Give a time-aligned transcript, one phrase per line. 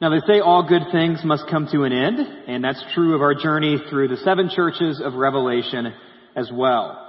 [0.00, 3.20] Now they say all good things must come to an end, and that's true of
[3.20, 5.92] our journey through the seven churches of Revelation
[6.34, 7.06] as well.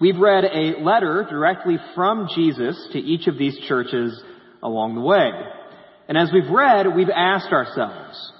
[0.00, 4.22] We've read a letter directly from Jesus to each of these churches
[4.62, 5.28] along the way.
[6.08, 8.32] And as we've read, we've asked ourselves,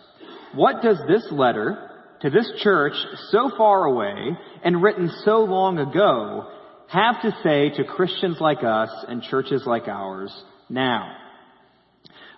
[0.54, 2.94] what does this letter to this church
[3.30, 6.48] so far away and written so long ago
[6.88, 10.32] have to say to Christians like us and churches like ours
[10.68, 11.16] now?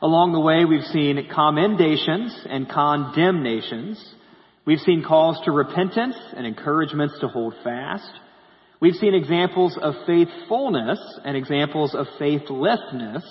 [0.03, 4.15] Along the way, we've seen commendations and condemnations.
[4.67, 8.11] We've seen calls to repentance and encouragements to hold fast.
[8.79, 13.25] We've seen examples of faithfulness and examples of faithlessness.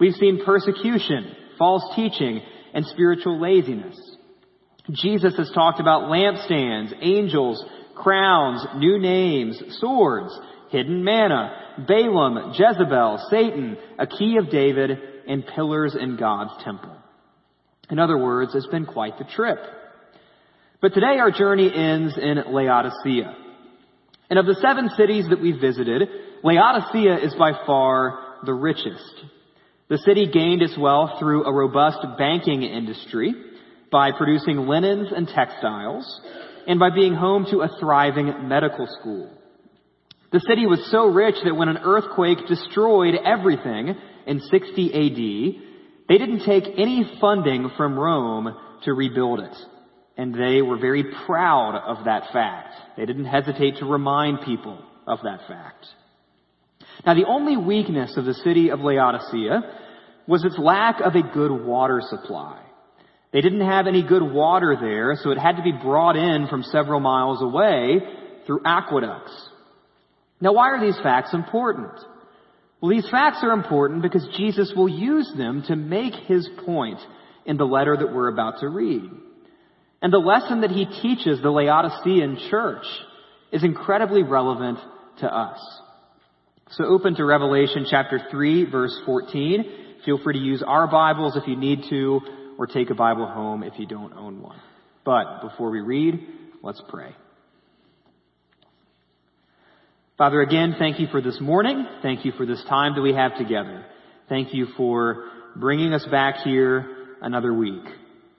[0.00, 2.40] We've seen persecution, false teaching,
[2.74, 3.96] and spiritual laziness.
[4.90, 10.36] Jesus has talked about lampstands, angels, crowns, new names, swords,
[10.70, 11.52] hidden manna,
[11.86, 14.98] Balaam, Jezebel, Satan, a key of David,
[15.30, 16.94] and pillars in God's temple.
[17.88, 19.58] In other words, it's been quite the trip.
[20.82, 23.36] But today our journey ends in Laodicea.
[24.28, 26.08] And of the seven cities that we visited,
[26.42, 29.24] Laodicea is by far the richest.
[29.88, 33.34] The city gained its wealth through a robust banking industry
[33.90, 36.20] by producing linens and textiles
[36.66, 39.30] and by being home to a thriving medical school.
[40.32, 43.96] The city was so rich that when an earthquake destroyed everything
[44.30, 45.62] in 60 AD,
[46.08, 49.56] they didn't take any funding from Rome to rebuild it.
[50.16, 52.74] And they were very proud of that fact.
[52.96, 55.84] They didn't hesitate to remind people of that fact.
[57.04, 59.62] Now the only weakness of the city of Laodicea
[60.28, 62.62] was its lack of a good water supply.
[63.32, 66.62] They didn't have any good water there, so it had to be brought in from
[66.62, 67.98] several miles away
[68.46, 69.48] through aqueducts.
[70.40, 71.98] Now why are these facts important?
[72.80, 76.98] Well, these facts are important because Jesus will use them to make his point
[77.44, 79.02] in the letter that we're about to read.
[80.02, 82.84] And the lesson that he teaches the Laodicean church
[83.52, 84.78] is incredibly relevant
[85.18, 85.58] to us.
[86.70, 89.64] So open to Revelation chapter 3 verse 14.
[90.04, 92.20] Feel free to use our Bibles if you need to,
[92.58, 94.58] or take a Bible home if you don't own one.
[95.04, 96.20] But before we read,
[96.62, 97.14] let's pray.
[100.20, 101.86] Father, again, thank you for this morning.
[102.02, 103.86] Thank you for this time that we have together.
[104.28, 105.24] Thank you for
[105.56, 107.82] bringing us back here another week.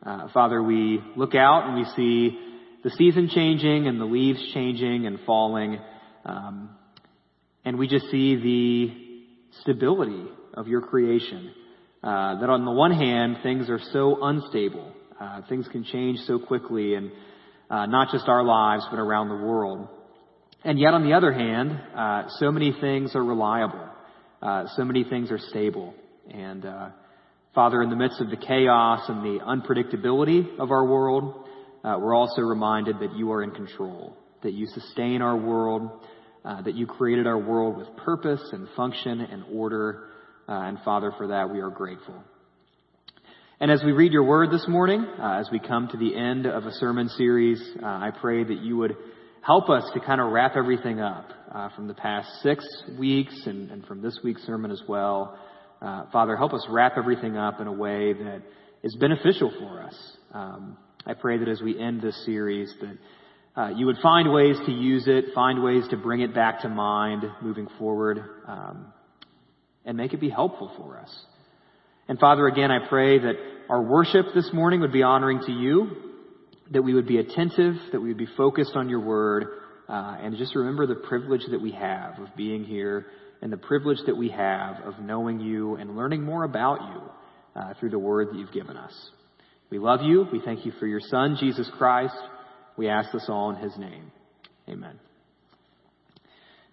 [0.06, 2.40] Uh, Father, we look out and we see
[2.84, 5.80] the season changing and the leaves changing and falling.
[6.24, 6.69] Um,
[7.66, 11.52] and we just see the stability of your creation.
[12.03, 14.94] Uh, that on the one hand, things are so unstable.
[15.19, 17.12] Uh, things can change so quickly and
[17.72, 19.88] uh, not just our lives, but around the world.
[20.64, 23.88] And yet on the other hand, uh, so many things are reliable.
[24.42, 25.94] Uh, so many things are stable.
[26.32, 26.66] And
[27.54, 31.50] Father, in the midst of the chaos and the unpredictability of our world,
[31.84, 35.90] uh, we're also reminded that you are in control, that you sustain our world,
[36.46, 40.08] uh, that you created our world with purpose and function and order.
[40.48, 42.24] Uh, and Father, for that we are grateful.
[43.60, 46.46] And as we read your word this morning, uh, as we come to the end
[46.46, 48.96] of a sermon series, uh, I pray that you would
[49.41, 52.66] help us to kind of wrap everything up uh, from the past six
[52.97, 55.38] weeks and, and from this week's sermon as well.
[55.81, 58.41] Uh, Father, help us wrap everything up in a way that
[58.84, 60.18] is beneficial for us.
[60.34, 64.57] Um, I pray that as we end this series, that uh, you would find ways
[64.68, 68.94] to use it, find ways to bring it back to mind moving forward, um,
[69.85, 71.25] and make it be helpful for us.
[72.07, 73.34] And Father, again, I pray that
[73.69, 76.11] our worship this morning would be honoring to you,
[76.72, 79.46] that we would be attentive, that we would be focused on your word,
[79.90, 83.08] uh, and just remember the privilege that we have of being here
[83.42, 87.02] and the privilege that we have of knowing you and learning more about you
[87.60, 88.94] uh, through the word that you've given us.
[89.70, 90.28] We love you.
[90.31, 92.16] We thank you for your son, Jesus Christ.
[92.78, 94.12] We ask this all in his name.
[94.70, 95.00] Amen.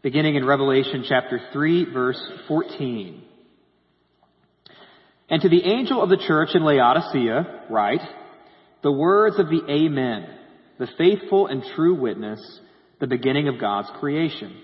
[0.03, 3.23] Beginning in Revelation chapter 3 verse 14.
[5.31, 8.01] And to the angel of the church in Laodicea, write,
[8.83, 10.27] the words of the Amen,
[10.79, 12.41] the faithful and true witness,
[13.01, 14.57] the beginning of God's creation.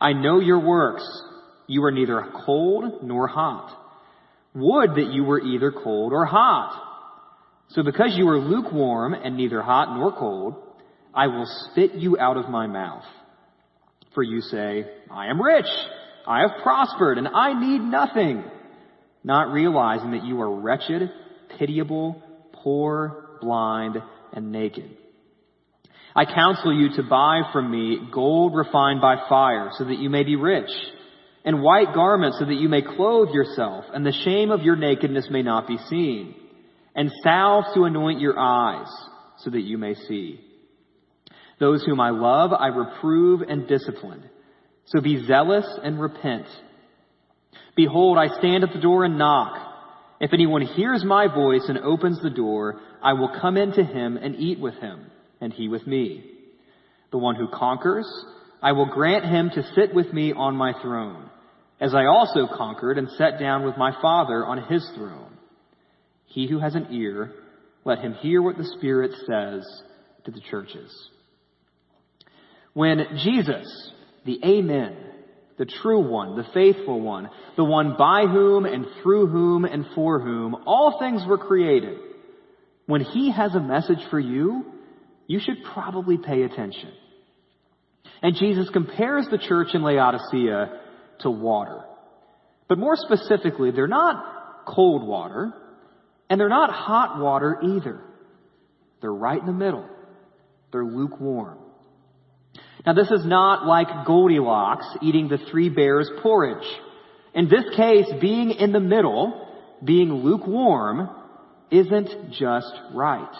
[0.00, 1.04] I know your works.
[1.66, 3.76] You are neither cold nor hot.
[4.54, 6.88] Would that you were either cold or hot.
[7.68, 10.56] So because you are lukewarm and neither hot nor cold,
[11.14, 13.04] I will spit you out of my mouth.
[14.14, 15.68] For you say, I am rich,
[16.26, 18.42] I have prospered, and I need nothing,
[19.22, 21.10] not realizing that you are wretched,
[21.58, 22.20] pitiable,
[22.62, 23.96] poor, blind,
[24.32, 24.96] and naked.
[26.14, 30.24] I counsel you to buy from me gold refined by fire so that you may
[30.24, 30.70] be rich,
[31.44, 35.28] and white garments so that you may clothe yourself, and the shame of your nakedness
[35.30, 36.34] may not be seen,
[36.94, 38.88] and salve to anoint your eyes
[39.38, 40.40] so that you may see.
[41.60, 44.24] Those whom I love, I reprove and discipline.
[44.86, 46.46] So be zealous and repent.
[47.76, 49.69] Behold, I stand at the door and knock.
[50.20, 54.36] If anyone hears my voice and opens the door, I will come into him and
[54.36, 55.06] eat with him,
[55.40, 56.24] and he with me.
[57.10, 58.06] The one who conquers,
[58.62, 61.30] I will grant him to sit with me on my throne,
[61.80, 65.38] as I also conquered and sat down with my Father on his throne.
[66.26, 67.32] He who has an ear,
[67.84, 69.66] let him hear what the Spirit says
[70.26, 70.94] to the churches.
[72.74, 73.92] When Jesus,
[74.26, 74.96] the Amen,
[75.60, 77.28] the true one, the faithful one,
[77.58, 81.98] the one by whom and through whom and for whom all things were created,
[82.86, 84.64] when he has a message for you,
[85.26, 86.90] you should probably pay attention.
[88.22, 90.80] And Jesus compares the church in Laodicea
[91.20, 91.84] to water.
[92.66, 95.52] But more specifically, they're not cold water,
[96.30, 98.00] and they're not hot water either.
[99.02, 99.86] They're right in the middle.
[100.72, 101.58] They're lukewarm.
[102.86, 106.66] Now this is not like Goldilocks eating the three bears porridge.
[107.34, 109.48] In this case, being in the middle,
[109.84, 111.10] being lukewarm,
[111.70, 113.32] isn't just right.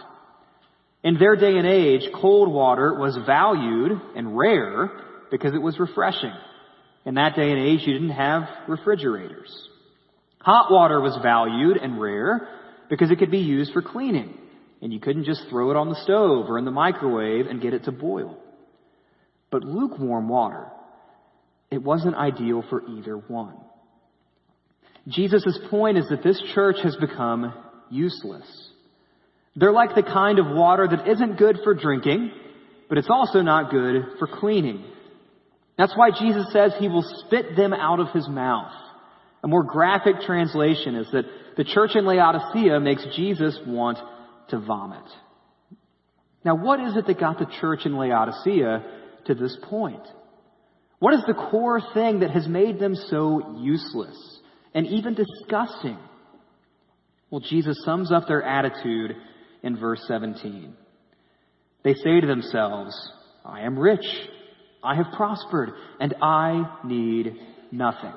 [1.02, 4.90] In their day and age, cold water was valued and rare
[5.31, 6.32] because it was refreshing.
[7.06, 9.69] In that day and age, you didn't have refrigerators.
[10.40, 12.48] Hot water was valued and rare
[12.90, 14.37] because it could be used for cleaning,
[14.82, 17.72] and you couldn't just throw it on the stove or in the microwave and get
[17.72, 18.39] it to boil.
[19.50, 20.67] But lukewarm water,
[21.70, 23.56] it wasn't ideal for either one.
[25.08, 27.55] Jesus' point is that this church has become
[27.91, 28.47] useless.
[29.56, 32.31] They're like the kind of water that isn't good for drinking,
[32.88, 34.85] but it's also not good for cleaning.
[35.76, 38.73] That's why Jesus says he will spit them out of his mouth.
[39.43, 41.25] A more graphic translation is that
[41.56, 43.99] the church in Laodicea makes Jesus want
[44.50, 45.05] to vomit.
[46.44, 48.85] Now, what is it that got the church in Laodicea
[49.30, 50.02] to this point?
[50.98, 54.16] What is the core thing that has made them so useless
[54.74, 55.98] and even disgusting?
[57.30, 59.16] Well, Jesus sums up their attitude
[59.62, 60.74] in verse 17.
[61.84, 62.94] They say to themselves,
[63.44, 64.04] I am rich,
[64.82, 67.36] I have prospered, and I need
[67.70, 68.12] nothing.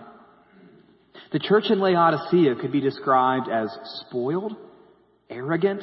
[1.32, 3.70] The church in Laodicea could be described as
[4.08, 4.56] spoiled,
[5.30, 5.82] arrogant,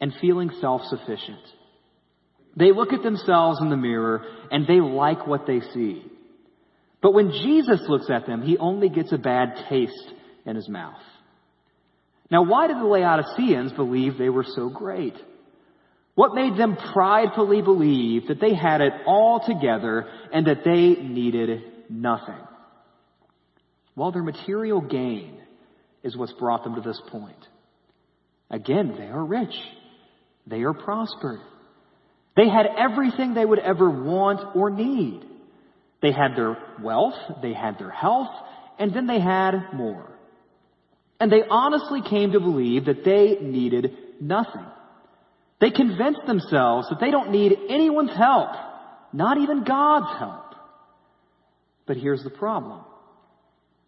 [0.00, 1.40] and feeling self-sufficient.
[2.56, 6.04] They look at themselves in the mirror and they like what they see.
[7.02, 10.12] But when Jesus looks at them, he only gets a bad taste
[10.46, 11.00] in his mouth.
[12.30, 15.14] Now, why did the Laodiceans believe they were so great?
[16.14, 21.62] What made them pridefully believe that they had it all together and that they needed
[21.90, 22.40] nothing?
[23.96, 25.40] Well, their material gain
[26.02, 27.36] is what's brought them to this point.
[28.50, 29.54] Again, they are rich.
[30.46, 31.40] They are prospered.
[32.36, 35.24] They had everything they would ever want or need.
[36.02, 38.30] They had their wealth, they had their health,
[38.78, 40.10] and then they had more.
[41.20, 44.66] And they honestly came to believe that they needed nothing.
[45.60, 48.50] They convinced themselves that they don't need anyone's help,
[49.12, 50.54] not even God's help.
[51.86, 52.80] But here's the problem.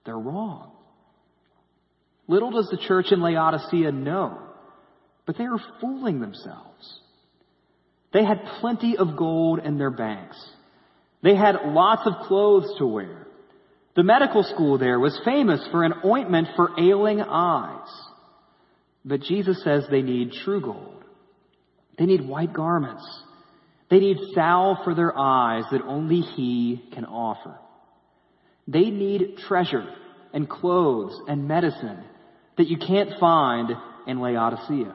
[0.04, 0.70] They're wrong.
[2.28, 4.38] Little does the church in Laodicea know,
[5.26, 7.00] but they are fooling themselves.
[8.16, 10.42] They had plenty of gold in their banks.
[11.22, 13.26] They had lots of clothes to wear.
[13.94, 17.90] The medical school there was famous for an ointment for ailing eyes.
[19.04, 21.04] But Jesus says they need true gold.
[21.98, 23.06] They need white garments.
[23.90, 27.58] They need salve for their eyes that only He can offer.
[28.66, 29.94] They need treasure
[30.32, 32.02] and clothes and medicine
[32.56, 33.72] that you can't find
[34.06, 34.94] in Laodicea.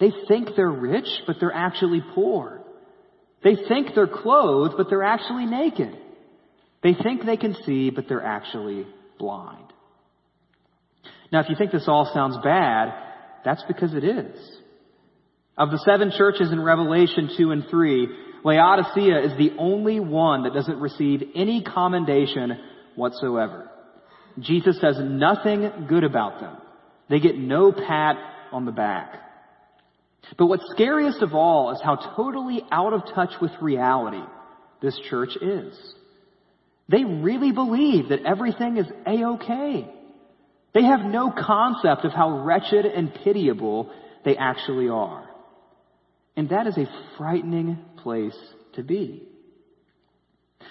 [0.00, 2.62] They think they're rich, but they're actually poor.
[3.42, 5.96] They think they're clothed, but they're actually naked.
[6.82, 8.86] They think they can see, but they're actually
[9.18, 9.72] blind.
[11.32, 12.94] Now, if you think this all sounds bad,
[13.44, 14.36] that's because it is.
[15.56, 18.08] Of the seven churches in Revelation 2 and 3,
[18.44, 22.58] Laodicea is the only one that doesn't receive any commendation
[22.94, 23.68] whatsoever.
[24.38, 26.56] Jesus says nothing good about them.
[27.10, 28.16] They get no pat
[28.52, 29.27] on the back.
[30.36, 34.22] But what's scariest of all is how totally out of touch with reality
[34.82, 35.74] this church is.
[36.88, 39.88] They really believe that everything is a-okay.
[40.74, 43.90] They have no concept of how wretched and pitiable
[44.24, 45.28] they actually are.
[46.36, 48.36] And that is a frightening place
[48.74, 49.26] to be.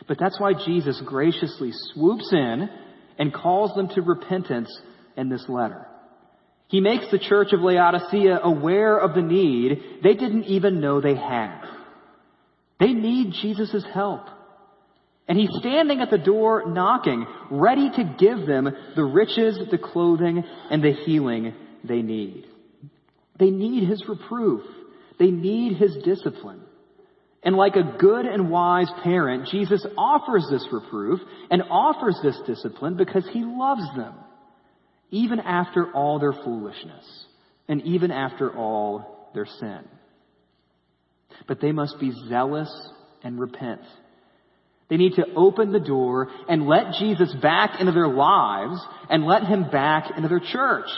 [0.08, 2.70] But that's why Jesus graciously swoops in
[3.18, 4.70] and calls them to repentance
[5.16, 5.88] in this letter.
[6.70, 11.16] He makes the church of Laodicea aware of the need they didn't even know they
[11.16, 11.62] had.
[12.80, 14.28] They need Jesus' help.
[15.28, 20.44] And he's standing at the door knocking, ready to give them the riches, the clothing,
[20.70, 22.46] and the healing they need.
[23.38, 24.64] They need his reproof.
[25.20, 26.62] They need his discipline.
[27.44, 31.20] And like a good and wise parent, Jesus offers this reproof
[31.52, 34.14] and offers this discipline because he loves them,
[35.10, 37.26] even after all their foolishness
[37.68, 39.84] and even after all their sin.
[41.48, 42.70] But they must be zealous
[43.24, 43.82] and repent.
[44.90, 49.44] They need to open the door and let Jesus back into their lives and let
[49.44, 50.90] him back into their church.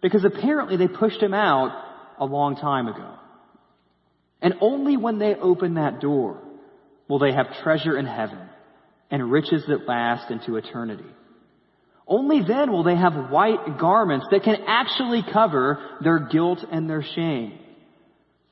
[0.00, 1.70] Because apparently they pushed him out
[2.18, 3.14] a long time ago.
[4.40, 6.38] And only when they open that door
[7.08, 8.48] will they have treasure in heaven
[9.10, 11.04] and riches that last into eternity.
[12.06, 17.02] Only then will they have white garments that can actually cover their guilt and their
[17.02, 17.58] shame.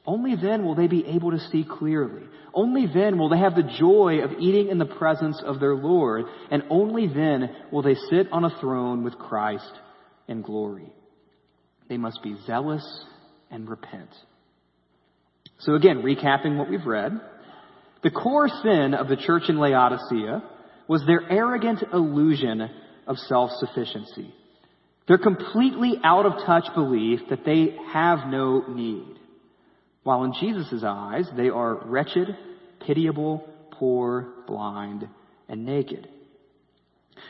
[0.06, 2.22] Only then will they be able to see clearly.
[2.54, 6.24] Only then will they have the joy of eating in the presence of their Lord.
[6.50, 9.72] And only then will they sit on a throne with Christ
[10.28, 10.92] in glory.
[11.88, 13.04] They must be zealous
[13.50, 14.10] and repent.
[15.60, 17.20] So again, recapping what we've read,
[18.02, 20.42] the core sin of the church in Laodicea
[20.88, 22.68] was their arrogant illusion
[23.06, 24.32] of self-sufficiency.
[25.08, 29.18] Their completely out of touch belief that they have no need.
[30.04, 32.28] While in Jesus' eyes, they are wretched,
[32.86, 35.08] pitiable, poor, blind,
[35.48, 36.08] and naked.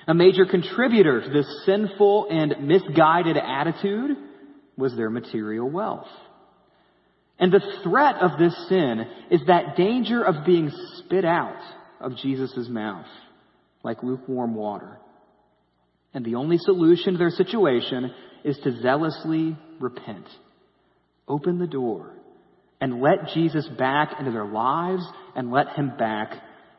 [0.06, 4.16] A major contributor to this sinful and misguided attitude
[4.76, 6.08] was their material wealth.
[7.38, 11.60] And the threat of this sin is that danger of being spit out
[12.00, 13.06] of Jesus' mouth
[13.82, 14.98] like lukewarm water.
[16.14, 18.12] And the only solution to their situation
[18.44, 20.26] is to zealously repent.
[21.26, 22.12] Open the door
[22.80, 26.34] and let Jesus back into their lives and let him back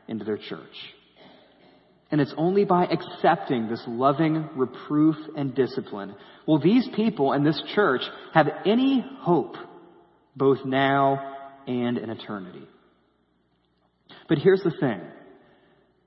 [0.06, 0.76] into their church.
[2.10, 6.14] And it's only by accepting this loving reproof and discipline
[6.46, 8.02] will these people and this church
[8.34, 9.56] have any hope,
[10.36, 11.32] both now
[11.66, 12.68] and in eternity.
[14.28, 15.00] But here's the thing.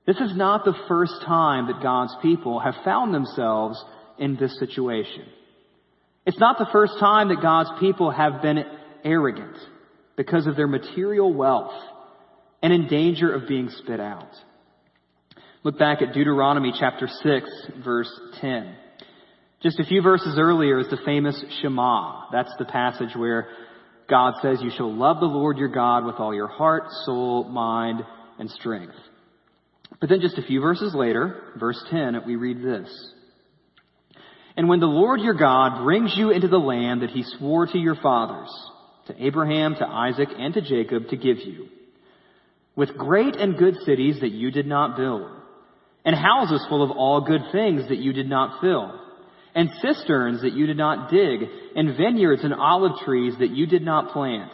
[0.08, 3.78] This is not the first time that God's people have found themselves
[4.18, 5.26] in this situation.
[6.24, 8.64] It's not the first time that God's people have been
[9.04, 9.54] arrogant
[10.16, 11.74] because of their material wealth
[12.62, 14.30] and in danger of being spit out.
[15.62, 17.46] Look back at Deuteronomy chapter 6
[17.84, 18.10] verse
[18.40, 18.76] 10.
[19.62, 22.30] Just a few verses earlier is the famous Shema.
[22.32, 23.48] That's the passage where
[24.08, 28.00] God says, you shall love the Lord your God with all your heart, soul, mind,
[28.38, 28.94] and strength.
[30.00, 33.12] But then just a few verses later, verse 10, we read this.
[34.56, 37.78] And when the Lord your God brings you into the land that he swore to
[37.78, 38.50] your fathers,
[39.06, 41.68] to Abraham, to Isaac, and to Jacob to give you,
[42.76, 45.30] with great and good cities that you did not build,
[46.04, 49.00] and houses full of all good things that you did not fill,
[49.54, 51.40] and cisterns that you did not dig,
[51.74, 54.52] and vineyards and olive trees that you did not plant.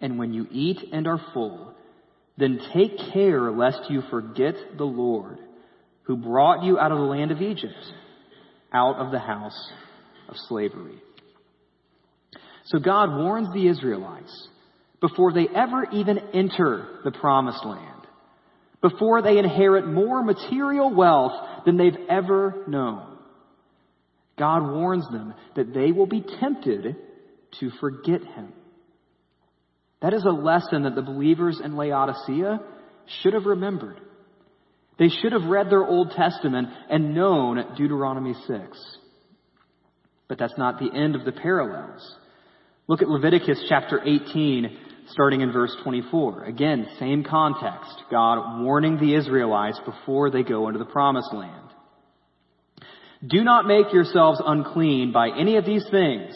[0.00, 1.74] And when you eat and are full,
[2.38, 5.38] then take care lest you forget the Lord,
[6.04, 7.74] who brought you out of the land of Egypt,
[8.72, 9.70] out of the house
[10.28, 11.02] of slavery.
[12.66, 14.48] So God warns the Israelites
[15.00, 18.06] before they ever even enter the promised land,
[18.80, 23.18] before they inherit more material wealth than they've ever known.
[24.38, 26.96] God warns them that they will be tempted
[27.58, 28.52] to forget Him.
[30.00, 32.60] That is a lesson that the believers in Laodicea
[33.22, 34.00] should have remembered.
[34.98, 38.96] They should have read their Old Testament and known Deuteronomy 6.
[40.28, 42.16] But that's not the end of the parallels.
[42.86, 44.78] Look at Leviticus chapter 18,
[45.10, 46.44] starting in verse 24.
[46.44, 48.02] Again, same context.
[48.10, 51.68] God warning the Israelites before they go into the promised land.
[53.26, 56.34] Do not make yourselves unclean by any of these things,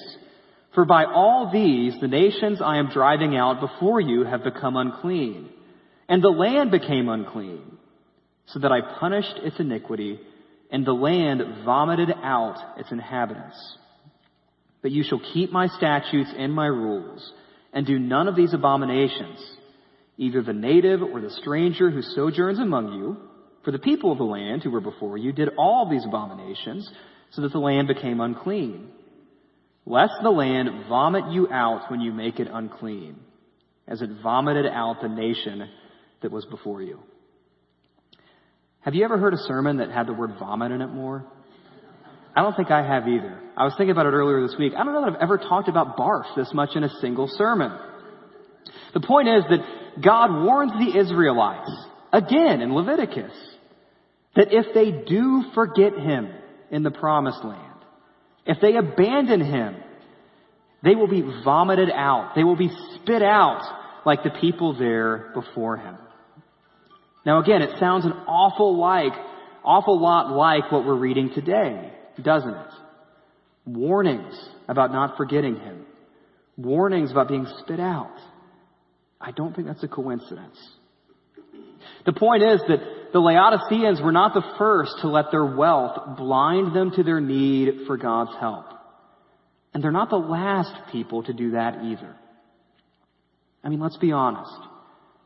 [0.75, 5.49] for by all these the nations I am driving out before you have become unclean,
[6.09, 7.79] and the land became unclean,
[8.47, 10.19] so that I punished its iniquity,
[10.71, 13.76] and the land vomited out its inhabitants.
[14.81, 17.33] But you shall keep my statutes and my rules,
[17.73, 19.38] and do none of these abominations,
[20.17, 23.17] either the native or the stranger who sojourns among you,
[23.64, 26.91] for the people of the land who were before you did all these abominations,
[27.31, 28.88] so that the land became unclean.
[29.85, 33.17] Lest the land vomit you out when you make it unclean,
[33.89, 35.69] as it vomited out the nation
[36.23, 37.01] that was before you.
[38.81, 41.25] Have you ever heard a sermon that had the word vomit in it more?
[42.35, 43.39] I don't think I have either.
[43.57, 44.73] I was thinking about it earlier this week.
[44.77, 47.77] I don't know that I've ever talked about barf this much in a single sermon.
[48.95, 51.71] The point is that God warns the Israelites,
[52.12, 53.33] again in Leviticus,
[54.35, 56.31] that if they do forget Him
[56.71, 57.72] in the promised land,
[58.47, 59.77] if they abandon Him,
[60.83, 62.33] they will be vomited out.
[62.35, 63.63] They will be spit out
[64.05, 65.97] like the people there before Him.
[67.25, 69.13] Now again, it sounds an awful like,
[69.65, 72.71] awful lot like what we're reading today, doesn't it?
[73.65, 74.37] Warnings
[74.69, 75.87] about not forgetting Him.
[76.57, 78.17] Warnings about being spit out.
[79.21, 80.59] I don't think that's a coincidence.
[82.05, 82.81] The point is that
[83.12, 87.87] the Laodiceans were not the first to let their wealth blind them to their need
[87.87, 88.66] for God's help.
[89.75, 92.14] And they're not the last people to do that either.
[93.64, 94.52] I mean, let's be honest.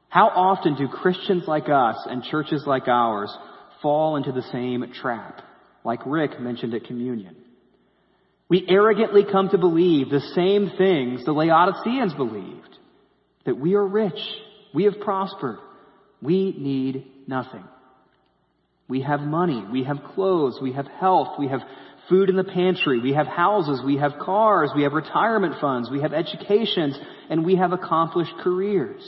[0.09, 3.35] How often do Christians like us and churches like ours
[3.83, 5.43] fall into the same trap,
[5.85, 7.37] like Rick mentioned at communion?
[8.49, 12.79] We arrogantly come to believe the same things the Laodiceans believed.
[13.45, 14.19] That we are rich.
[14.75, 15.59] We have prospered.
[16.21, 17.65] We need nothing.
[18.89, 19.65] We have money.
[19.71, 20.59] We have clothes.
[20.63, 21.39] We have health.
[21.39, 21.61] We have
[22.09, 23.01] food in the pantry.
[23.01, 23.81] We have houses.
[23.85, 24.71] We have cars.
[24.77, 25.91] We have retirement funds.
[25.91, 26.97] We have educations.
[27.29, 29.03] And we have accomplished careers.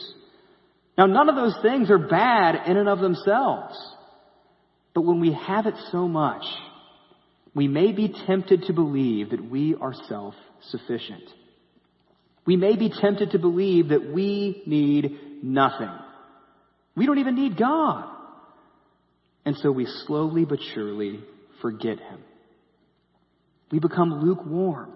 [0.97, 3.79] Now, none of those things are bad in and of themselves.
[4.95, 6.43] But when we have it so much,
[7.55, 11.23] we may be tempted to believe that we are self-sufficient.
[12.45, 15.91] We may be tempted to believe that we need nothing.
[16.97, 18.18] We don't even need God.
[19.49, 21.21] And so we slowly but surely
[21.63, 22.21] forget Him.
[23.73, 24.93] We become lukewarm,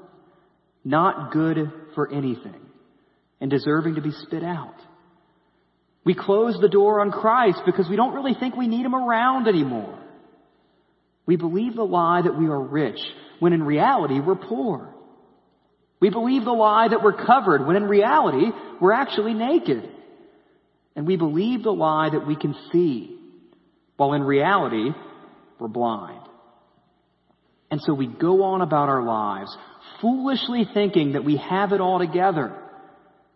[0.85, 2.61] not good for anything,
[3.40, 4.75] and deserving to be spit out.
[6.04, 9.49] We close the door on Christ because we don't really think we need Him around
[9.49, 9.99] anymore.
[11.25, 13.00] We believe the lie that we are rich
[13.38, 14.94] when in reality we're poor.
[15.99, 18.50] We believe the lie that we're covered when in reality
[18.82, 19.88] we're actually naked.
[20.95, 23.21] And we believe the lie that we can see
[24.02, 24.91] while in reality
[25.60, 26.26] we're blind.
[27.71, 29.56] And so we go on about our lives
[30.00, 32.52] foolishly thinking that we have it all together,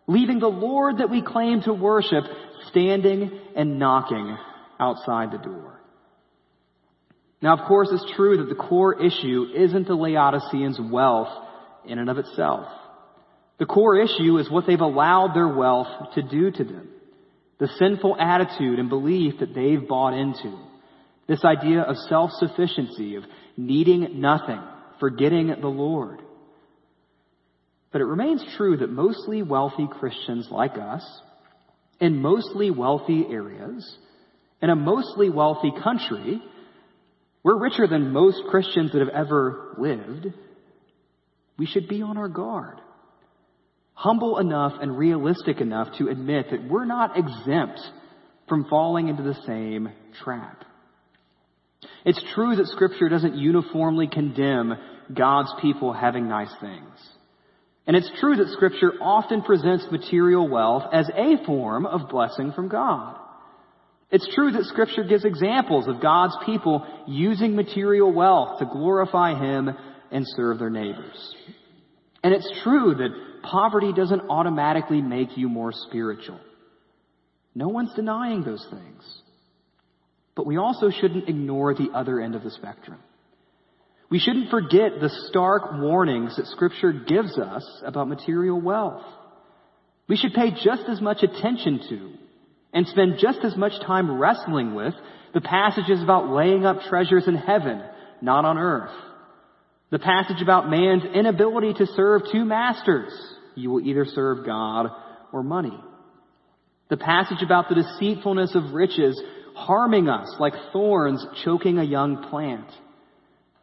[0.07, 2.25] leaving the Lord that we claim to worship
[2.69, 4.37] standing and knocking
[4.77, 5.79] outside the door.
[7.41, 11.29] Now, of course, it's true that the core issue isn't the Laodiceans' wealth
[11.85, 12.67] in and of itself.
[13.57, 16.89] The core issue is what they've allowed their wealth to do to them.
[17.59, 20.57] The sinful attitude and belief that they've bought into.
[21.27, 23.23] This idea of self-sufficiency, of
[23.57, 24.61] needing nothing,
[24.99, 26.21] forgetting the Lord.
[27.91, 31.03] But it remains true that mostly wealthy Christians like us,
[31.99, 33.97] in mostly wealthy areas,
[34.61, 36.41] in a mostly wealthy country,
[37.43, 40.27] we're richer than most Christians that have ever lived.
[41.57, 42.79] We should be on our guard.
[43.97, 47.79] Humble enough and realistic enough to admit that we're not exempt
[48.47, 49.89] from falling into the same
[50.23, 50.63] trap.
[52.05, 54.77] It's true that scripture doesn't uniformly condemn
[55.11, 56.91] God's people having nice things.
[57.87, 62.69] And it's true that scripture often presents material wealth as a form of blessing from
[62.69, 63.17] God.
[64.11, 69.71] It's true that scripture gives examples of God's people using material wealth to glorify Him
[70.11, 71.35] and serve their neighbors.
[72.23, 76.39] And it's true that poverty doesn't automatically make you more spiritual.
[77.55, 79.03] No one's denying those things.
[80.35, 82.99] But we also shouldn't ignore the other end of the spectrum.
[84.09, 89.03] We shouldn't forget the stark warnings that scripture gives us about material wealth.
[90.07, 92.11] We should pay just as much attention to
[92.73, 94.93] and spend just as much time wrestling with
[95.33, 97.81] the passages about laying up treasures in heaven,
[98.21, 98.91] not on earth.
[99.89, 103.13] The passage about man's inability to serve two masters.
[103.55, 104.87] You will either serve God
[105.31, 105.77] or money.
[106.89, 109.21] The passage about the deceitfulness of riches
[109.55, 112.67] harming us like thorns choking a young plant.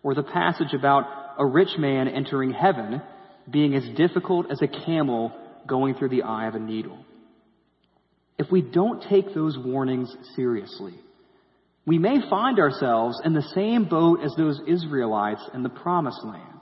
[0.02, 1.04] Or the passage about
[1.38, 3.02] a rich man entering heaven
[3.50, 5.32] being as difficult as a camel
[5.66, 7.04] going through the eye of a needle.
[8.38, 10.94] If we don't take those warnings seriously,
[11.86, 16.60] we may find ourselves in the same boat as those Israelites in the promised land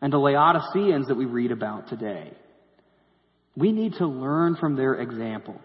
[0.00, 2.32] and the Laodiceans that we read about today.
[3.56, 5.60] We need to learn from their example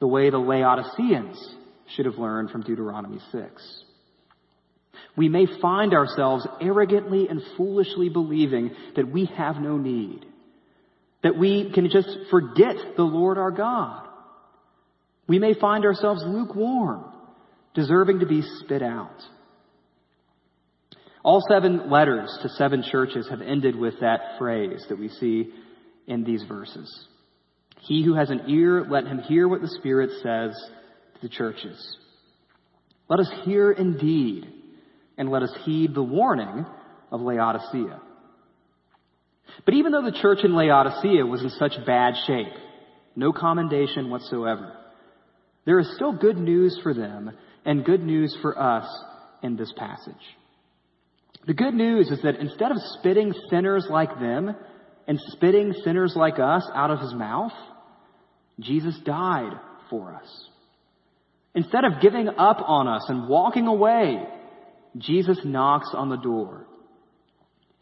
[0.00, 1.54] the way the Laodiceans
[1.94, 3.84] should have learned from Deuteronomy 6.
[5.16, 10.24] We may find ourselves arrogantly and foolishly believing that we have no need,
[11.22, 14.08] that we can just forget the Lord our God.
[15.28, 17.11] We may find ourselves lukewarm,
[17.74, 19.20] deserving to be spit out.
[21.24, 25.52] All seven letters to seven churches have ended with that phrase that we see
[26.06, 27.06] in these verses.
[27.80, 30.52] He who has an ear, let him hear what the Spirit says
[31.14, 31.96] to the churches.
[33.08, 34.46] Let us hear indeed,
[35.16, 36.66] and let us heed the warning
[37.10, 38.00] of Laodicea.
[39.64, 42.52] But even though the church in Laodicea was in such bad shape,
[43.14, 44.72] no commendation whatsoever,
[45.66, 47.32] there is still good news for them
[47.64, 48.86] and good news for us
[49.42, 50.14] in this passage.
[51.46, 54.54] The good news is that instead of spitting sinners like them
[55.08, 57.52] and spitting sinners like us out of his mouth,
[58.60, 59.52] Jesus died
[59.90, 60.48] for us.
[61.54, 64.24] Instead of giving up on us and walking away,
[64.96, 66.66] Jesus knocks on the door.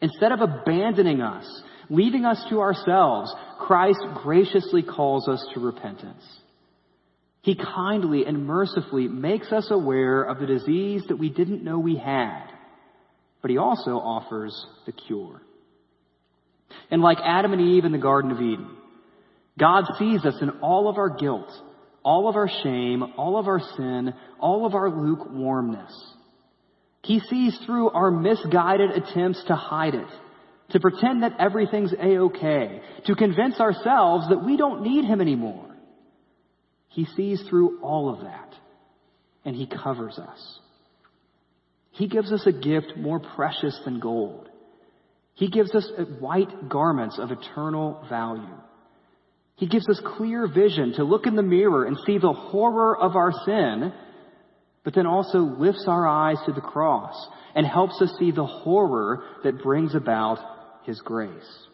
[0.01, 1.45] Instead of abandoning us,
[1.89, 6.23] leaving us to ourselves, Christ graciously calls us to repentance.
[7.41, 11.97] He kindly and mercifully makes us aware of the disease that we didn't know we
[11.97, 12.45] had,
[13.41, 15.41] but he also offers the cure.
[16.91, 18.69] And like Adam and Eve in the Garden of Eden,
[19.59, 21.49] God sees us in all of our guilt,
[22.03, 25.91] all of our shame, all of our sin, all of our lukewarmness.
[27.03, 30.07] He sees through our misguided attempts to hide it,
[30.69, 35.70] to pretend that everything's a-okay, to convince ourselves that we don't need Him anymore.
[36.91, 38.53] He sees through all of that,
[39.45, 40.59] and He covers us.
[41.91, 44.49] He gives us a gift more precious than gold.
[45.33, 48.57] He gives us white garments of eternal value.
[49.55, 53.15] He gives us clear vision to look in the mirror and see the horror of
[53.15, 53.93] our sin,
[54.83, 57.15] but then also lifts our eyes to the cross
[57.55, 60.39] and helps us see the horror that brings about
[60.83, 61.67] His grace.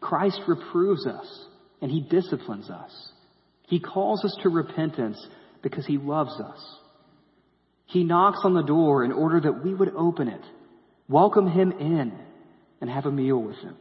[0.00, 1.46] Christ reproves us
[1.80, 3.10] and He disciplines us.
[3.66, 5.24] He calls us to repentance
[5.62, 6.58] because He loves us.
[7.86, 10.42] He knocks on the door in order that we would open it,
[11.08, 12.12] welcome Him in,
[12.80, 13.76] and have a meal with Him.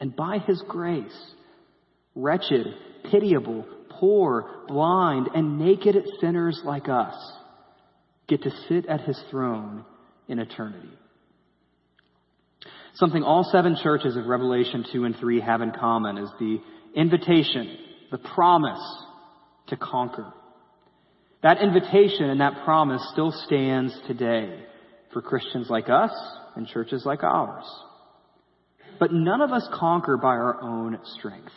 [0.00, 1.16] And by His grace,
[2.14, 2.66] wretched,
[3.10, 7.14] pitiable, poor, blind, and naked sinners like us
[8.28, 9.84] get to sit at his throne
[10.28, 10.90] in eternity.
[12.94, 16.58] Something all seven churches of Revelation 2 and 3 have in common is the
[16.94, 17.76] invitation,
[18.10, 18.82] the promise
[19.68, 20.32] to conquer.
[21.42, 24.64] That invitation and that promise still stands today
[25.12, 26.12] for Christians like us
[26.56, 27.64] and churches like ours.
[28.98, 31.52] But none of us conquer by our own strength.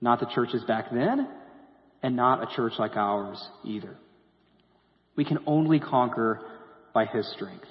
[0.00, 1.28] Not the churches back then,
[2.02, 3.96] and not a church like ours either.
[5.14, 6.40] We can only conquer
[6.94, 7.66] by His strength.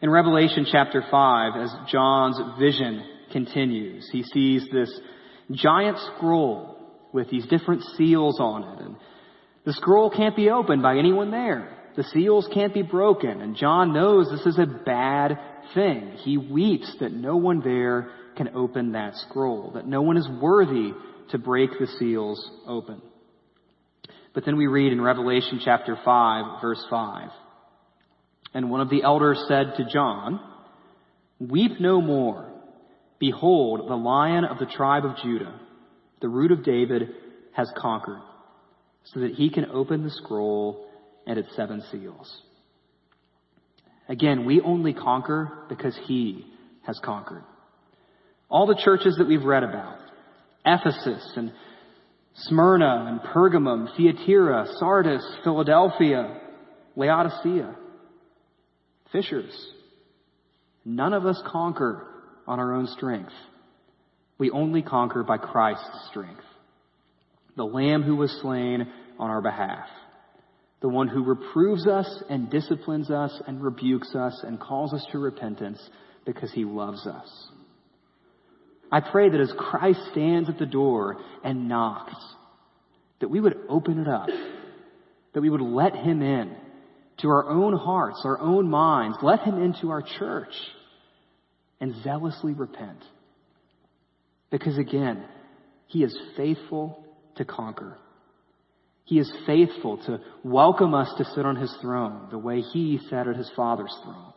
[0.00, 4.90] In Revelation chapter 5, as John's vision continues, he sees this
[5.50, 6.76] giant scroll
[7.12, 8.84] with these different seals on it.
[8.84, 8.96] And
[9.64, 11.76] the scroll can't be opened by anyone there.
[11.96, 13.40] The seals can't be broken.
[13.40, 15.38] And John knows this is a bad
[15.74, 16.12] thing.
[16.24, 20.92] He weeps that no one there can open that scroll, that no one is worthy
[21.30, 23.02] to break the seals open.
[24.32, 27.30] But then we read in Revelation chapter 5, verse 5.
[28.54, 30.40] And one of the elders said to John,
[31.40, 32.47] Weep no more.
[33.18, 35.58] Behold, the lion of the tribe of Judah,
[36.20, 37.08] the root of David,
[37.52, 38.20] has conquered,
[39.04, 40.86] so that he can open the scroll
[41.26, 42.42] and its seven seals.
[44.08, 46.46] Again, we only conquer because he
[46.86, 47.44] has conquered.
[48.48, 49.98] All the churches that we've read about,
[50.64, 51.52] Ephesus and
[52.34, 56.40] Smyrna and Pergamum, Thyatira, Sardis, Philadelphia,
[56.96, 57.74] Laodicea,
[59.12, 59.72] fishers.
[60.84, 62.06] None of us conquer
[62.48, 63.32] on our own strength.
[64.38, 66.42] We only conquer by Christ's strength.
[67.56, 69.86] The Lamb who was slain on our behalf.
[70.80, 75.18] The one who reproves us and disciplines us and rebukes us and calls us to
[75.18, 75.78] repentance
[76.24, 77.28] because he loves us.
[78.90, 82.14] I pray that as Christ stands at the door and knocks,
[83.20, 84.28] that we would open it up,
[85.34, 86.56] that we would let him in
[87.18, 90.54] to our own hearts, our own minds, let him into our church
[91.80, 93.04] and zealously repent.
[94.50, 95.24] Because again,
[95.86, 97.04] he is faithful
[97.36, 97.96] to conquer.
[99.04, 103.26] He is faithful to welcome us to sit on his throne the way he sat
[103.26, 104.32] at his father's throne.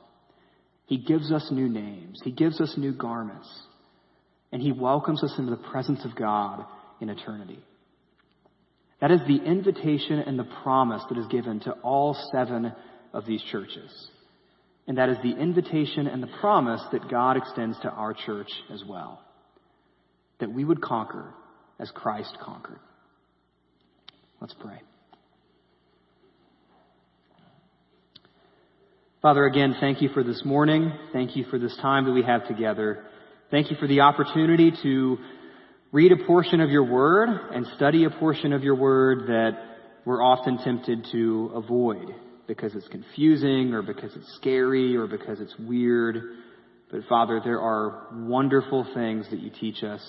[0.86, 2.20] He gives us new names.
[2.24, 3.50] He gives us new garments
[4.52, 6.66] and he welcomes us into the presence of God
[7.00, 7.60] in eternity.
[9.00, 12.74] That is the invitation and the promise that is given to all seven
[13.14, 14.10] of these churches.
[14.88, 18.84] And that is the invitation and the promise that God extends to our church as
[18.88, 19.22] well.
[20.40, 21.34] That we would conquer
[21.80, 22.80] as Christ conquered.
[24.40, 24.82] Let's pray.
[29.22, 30.92] Father, again, thank you for this morning.
[31.14, 33.06] Thank you for this time that we have together.
[33.52, 35.18] Thank you for the opportunity to
[35.92, 39.52] read a portion of your word and study a portion of your word that
[40.06, 42.08] we're often tempted to avoid
[42.48, 46.18] because it's confusing or because it's scary or because it's weird.
[46.92, 50.02] But Father, there are wonderful things that you teach us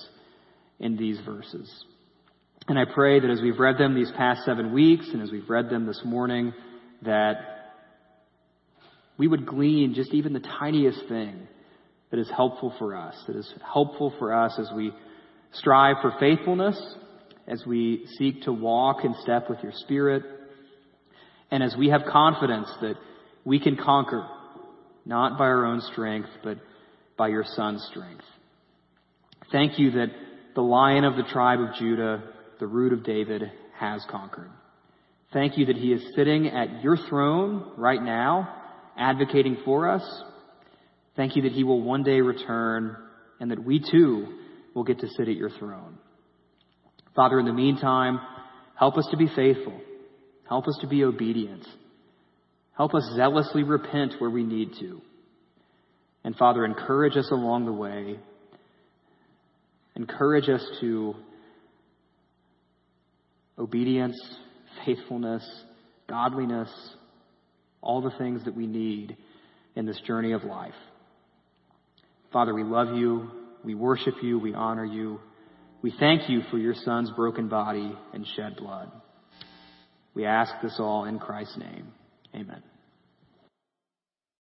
[0.80, 1.84] in these verses.
[2.68, 5.48] And I pray that as we've read them these past seven weeks and as we've
[5.48, 6.52] read them this morning,
[7.02, 7.34] that
[9.18, 11.48] we would glean just even the tiniest thing
[12.10, 14.92] that is helpful for us, that is helpful for us as we
[15.52, 16.80] strive for faithfulness,
[17.46, 20.22] as we seek to walk in step with your Spirit,
[21.52, 22.94] and as we have confidence that
[23.44, 24.26] we can conquer,
[25.04, 26.56] not by our own strength, but
[27.18, 28.24] by your Son's strength.
[29.52, 30.08] Thank you that
[30.54, 32.22] the lion of the tribe of Judah,
[32.58, 33.42] the root of David,
[33.78, 34.50] has conquered.
[35.34, 38.60] Thank you that he is sitting at your throne right now
[38.96, 40.02] advocating for us.
[41.16, 42.96] Thank you that he will one day return
[43.40, 44.38] and that we too
[44.74, 45.98] will get to sit at your throne.
[47.14, 48.20] Father, in the meantime,
[48.74, 49.78] help us to be faithful.
[50.52, 51.66] Help us to be obedient.
[52.76, 55.00] Help us zealously repent where we need to.
[56.24, 58.18] And Father, encourage us along the way.
[59.96, 61.14] Encourage us to
[63.58, 64.14] obedience,
[64.84, 65.42] faithfulness,
[66.06, 66.68] godliness,
[67.80, 69.16] all the things that we need
[69.74, 70.74] in this journey of life.
[72.30, 73.30] Father, we love you.
[73.64, 74.38] We worship you.
[74.38, 75.18] We honor you.
[75.80, 78.92] We thank you for your son's broken body and shed blood.
[80.14, 81.92] We ask this all in Christ's name.
[82.34, 82.62] Amen.